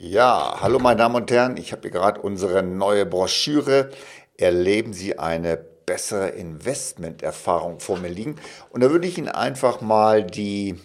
[0.00, 3.90] Ja, hallo meine Damen und Herren, ich habe hier gerade unsere neue Broschüre.
[4.36, 8.36] Erleben Sie eine bessere Investmenterfahrung vor mir liegen.
[8.70, 10.76] Und da würde ich Ihnen einfach mal die,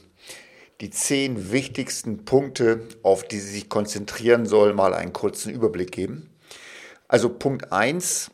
[0.81, 6.31] die zehn wichtigsten Punkte, auf die Sie sich konzentrieren sollen, mal einen kurzen Überblick geben.
[7.07, 8.31] Also Punkt 1,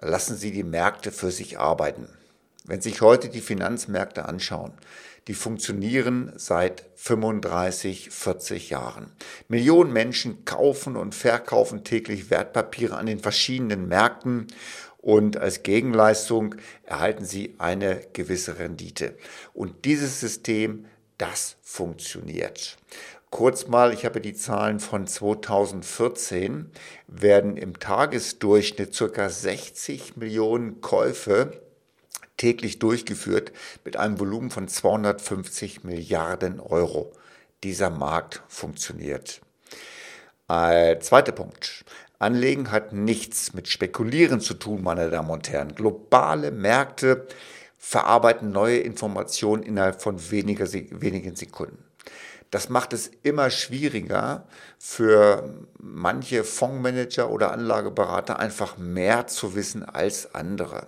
[0.00, 2.08] lassen Sie die Märkte für sich arbeiten.
[2.62, 4.74] Wenn Sie sich heute die Finanzmärkte anschauen,
[5.28, 9.12] die funktionieren seit 35, 40 Jahren.
[9.48, 14.46] Millionen Menschen kaufen und verkaufen täglich Wertpapiere an den verschiedenen Märkten
[14.98, 19.16] und als Gegenleistung erhalten sie eine gewisse Rendite.
[19.52, 20.86] Und dieses System,
[21.18, 22.78] das funktioniert.
[23.28, 26.70] Kurz mal, ich habe die Zahlen von 2014,
[27.08, 31.63] werden im Tagesdurchschnitt circa 60 Millionen Käufe
[32.36, 33.52] täglich durchgeführt
[33.84, 37.12] mit einem Volumen von 250 Milliarden Euro.
[37.62, 39.40] Dieser Markt funktioniert.
[40.48, 41.84] Äh, zweiter Punkt.
[42.18, 45.74] Anlegen hat nichts mit Spekulieren zu tun, meine Damen und Herren.
[45.74, 47.26] Globale Märkte
[47.78, 51.84] verarbeiten neue Informationen innerhalb von weniger, wenigen Sekunden.
[52.50, 54.46] Das macht es immer schwieriger
[54.78, 60.86] für manche Fondsmanager oder Anlageberater einfach mehr zu wissen als andere.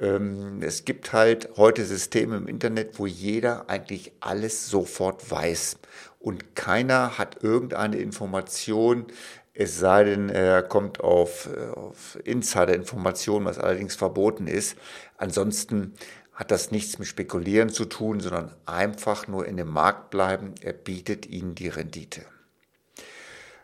[0.00, 5.76] Ähm, es gibt halt heute Systeme im Internet, wo jeder eigentlich alles sofort weiß
[6.20, 9.06] und keiner hat irgendeine Information,
[9.54, 14.76] es sei denn, er kommt auf, auf Insider-Informationen, was allerdings verboten ist.
[15.16, 15.94] Ansonsten
[16.34, 20.54] hat das nichts mit Spekulieren zu tun, sondern einfach nur in dem Markt bleiben.
[20.62, 22.22] Er bietet Ihnen die Rendite.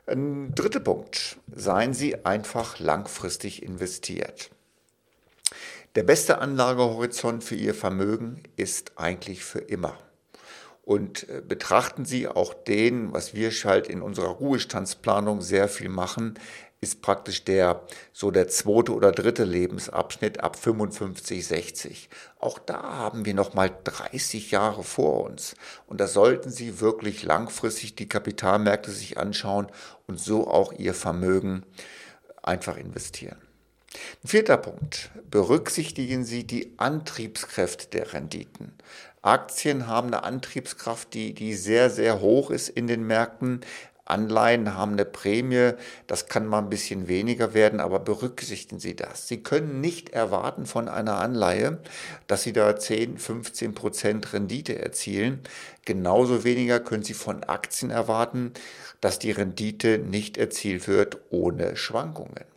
[0.07, 1.39] Ein dritter Punkt.
[1.55, 4.51] Seien Sie einfach langfristig investiert.
[5.97, 9.97] Der beste Anlagehorizont für Ihr Vermögen ist eigentlich für immer.
[10.83, 16.39] Und äh, betrachten Sie auch den, was wir halt in unserer Ruhestandsplanung sehr viel machen,
[16.83, 17.81] ist praktisch der,
[18.13, 22.11] so der zweite oder dritte Lebensabschnitt ab 55, 60.
[22.39, 25.55] Auch da haben wir nochmal 30 Jahre vor uns.
[25.87, 29.69] Und da sollten Sie wirklich langfristig die Kapitalmärkte sich anschauen
[30.07, 31.65] und so auch Ihr Vermögen
[32.43, 33.46] einfach investieren.
[34.25, 35.11] Vierter Punkt.
[35.31, 38.73] Berücksichtigen Sie die Antriebskräfte der Renditen.
[39.23, 43.61] Aktien haben eine Antriebskraft, die, die sehr, sehr hoch ist in den Märkten.
[44.05, 45.73] Anleihen haben eine Prämie,
[46.07, 49.27] das kann mal ein bisschen weniger werden, aber berücksichtigen Sie das.
[49.27, 51.79] Sie können nicht erwarten von einer Anleihe,
[52.29, 55.41] dass Sie da 10, 15 Prozent Rendite erzielen.
[55.85, 58.53] Genauso weniger können Sie von Aktien erwarten,
[59.01, 62.56] dass die Rendite nicht erzielt wird ohne Schwankungen.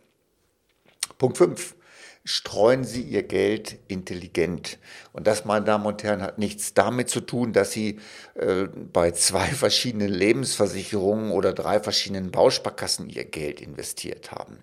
[1.20, 1.76] Punkt 5.
[2.24, 4.78] Streuen Sie Ihr Geld intelligent.
[5.12, 7.98] Und das, meine Damen und Herren, hat nichts damit zu tun, dass Sie
[8.34, 14.58] äh, bei zwei verschiedenen Lebensversicherungen oder drei verschiedenen Bausparkassen Ihr Geld investiert haben.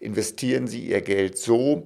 [0.00, 1.84] Investieren Sie Ihr Geld so,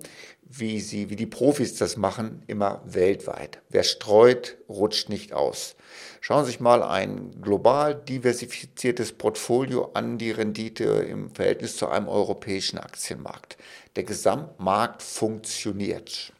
[0.48, 3.60] wie sie, wie die Profis das machen, immer weltweit.
[3.68, 5.76] Wer streut, rutscht nicht aus.
[6.20, 12.08] Schauen Sie sich mal ein global diversifiziertes Portfolio an, die Rendite im Verhältnis zu einem
[12.08, 13.56] europäischen Aktienmarkt.
[13.96, 16.32] Der Gesamtmarkt funktioniert.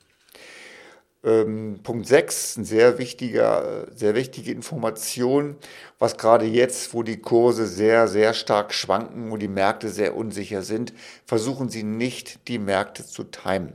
[1.24, 5.56] Ähm, Punkt 6, eine sehr wichtiger, sehr wichtige Information,
[5.98, 10.62] was gerade jetzt, wo die Kurse sehr, sehr stark schwanken, wo die Märkte sehr unsicher
[10.62, 10.92] sind,
[11.26, 13.72] versuchen Sie nicht, die Märkte zu timen.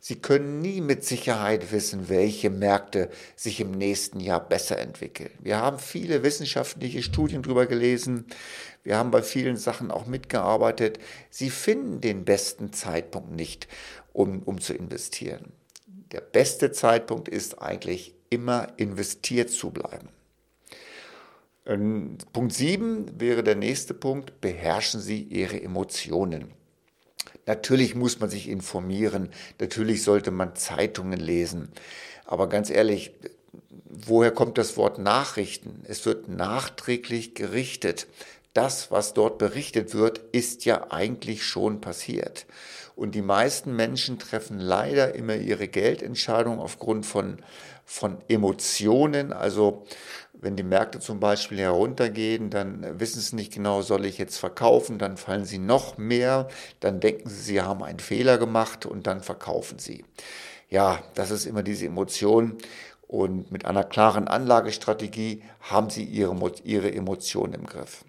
[0.00, 5.30] Sie können nie mit Sicherheit wissen, welche Märkte sich im nächsten Jahr besser entwickeln.
[5.40, 8.26] Wir haben viele wissenschaftliche Studien darüber gelesen.
[8.82, 10.98] Wir haben bei vielen Sachen auch mitgearbeitet.
[11.30, 13.68] Sie finden den besten Zeitpunkt nicht,
[14.12, 15.52] um, um zu investieren.
[16.12, 20.08] Der beste Zeitpunkt ist eigentlich immer investiert zu bleiben.
[22.32, 26.52] Punkt 7 wäre der nächste Punkt, beherrschen Sie Ihre Emotionen.
[27.46, 29.30] Natürlich muss man sich informieren,
[29.60, 31.70] natürlich sollte man Zeitungen lesen.
[32.24, 33.12] Aber ganz ehrlich,
[33.88, 35.82] woher kommt das Wort Nachrichten?
[35.86, 38.08] Es wird nachträglich gerichtet.
[38.56, 42.46] Das, was dort berichtet wird, ist ja eigentlich schon passiert.
[42.94, 47.36] Und die meisten Menschen treffen leider immer ihre Geldentscheidung aufgrund von,
[47.84, 49.34] von Emotionen.
[49.34, 49.84] Also
[50.32, 54.98] wenn die Märkte zum Beispiel heruntergehen, dann wissen sie nicht genau, soll ich jetzt verkaufen,
[54.98, 56.48] dann fallen sie noch mehr,
[56.80, 60.06] dann denken sie, sie haben einen Fehler gemacht und dann verkaufen sie.
[60.70, 62.56] Ja, das ist immer diese Emotion.
[63.06, 66.34] Und mit einer klaren Anlagestrategie haben sie ihre,
[66.64, 68.02] ihre Emotionen im Griff.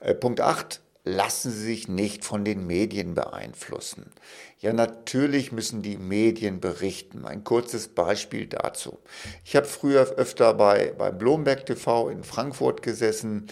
[0.00, 0.80] Äh, Punkt 8.
[1.04, 4.12] lassen Sie sich nicht von den Medien beeinflussen.
[4.60, 7.24] Ja, natürlich müssen die Medien berichten.
[7.24, 8.98] Ein kurzes Beispiel dazu.
[9.44, 13.46] Ich habe früher öfter bei, bei Blomberg TV in Frankfurt gesessen.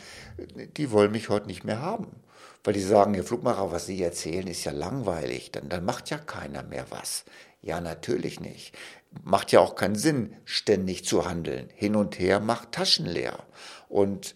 [0.77, 2.09] Die wollen mich heute nicht mehr haben.
[2.63, 5.53] Weil die sagen, Herr Flugmacher, was Sie erzählen, ist ja langweilig.
[5.53, 7.25] Dann, dann macht ja keiner mehr was.
[7.63, 8.75] Ja, natürlich nicht.
[9.25, 11.69] Macht ja auch keinen Sinn, ständig zu handeln.
[11.75, 13.39] Hin und her macht Taschen leer.
[13.89, 14.35] Und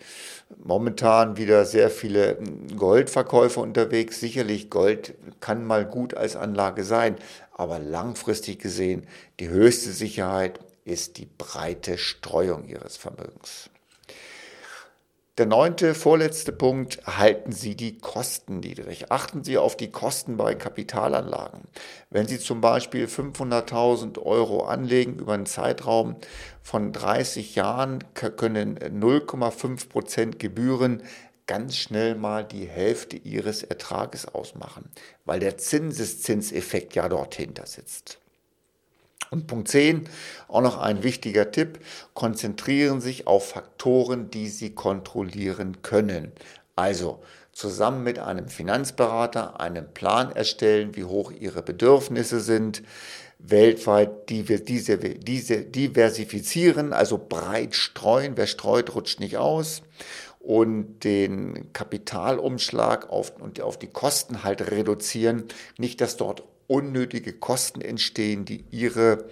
[0.57, 2.39] momentan wieder sehr viele
[2.77, 4.21] Goldverkäufer unterwegs.
[4.21, 7.17] Sicherlich Gold kann mal gut als Anlage sein,
[7.53, 9.07] aber langfristig gesehen
[9.39, 13.71] die höchste Sicherheit ist die breite Streuung ihres Vermögens.
[15.41, 19.11] Der neunte, vorletzte Punkt, halten Sie die Kosten niedrig.
[19.11, 21.63] Achten Sie auf die Kosten bei Kapitalanlagen.
[22.11, 26.17] Wenn Sie zum Beispiel 500.000 Euro anlegen über einen Zeitraum
[26.61, 31.05] von 30 Jahren, können 0,5 Prozent Gebühren
[31.47, 34.91] ganz schnell mal die Hälfte Ihres Ertrages ausmachen,
[35.25, 38.21] weil der Zinseszinseffekt ja dort hinter sitzt.
[39.31, 40.09] Und Punkt 10,
[40.49, 41.79] auch noch ein wichtiger Tipp,
[42.15, 46.32] konzentrieren sich auf Faktoren, die Sie kontrollieren können.
[46.75, 47.23] Also
[47.53, 52.82] zusammen mit einem Finanzberater einen Plan erstellen, wie hoch Ihre Bedürfnisse sind,
[53.38, 58.37] weltweit diversifizieren, also breit streuen.
[58.37, 59.83] Wer streut, rutscht nicht aus.
[60.41, 65.44] Und den Kapitalumschlag auf, und auf die Kosten halt reduzieren.
[65.79, 69.25] Nicht, dass dort unnötige Kosten entstehen, die ihre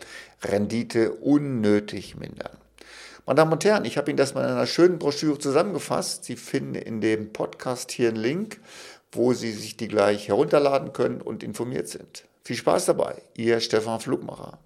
[0.42, 2.58] Rendite unnötig mindern.
[3.26, 6.24] Meine Damen und Herren, ich habe Ihnen das mal in einer schönen Broschüre zusammengefasst.
[6.24, 8.60] Sie finden in dem Podcast hier einen Link,
[9.12, 12.24] wo Sie sich die gleich herunterladen können und informiert sind.
[12.42, 14.58] Viel Spaß dabei, Ihr Stefan Flugmacher.